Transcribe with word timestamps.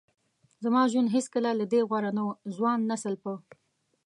زما 0.63 0.81
ژوند 0.91 1.13
هیڅکله 1.15 1.51
له 1.59 1.65
دې 1.73 1.81
غوره 1.89 2.11
نه 2.17 2.23
و. 2.25 2.29
ځوان 2.55 2.79
نسل 2.91 3.15
په 3.23 3.33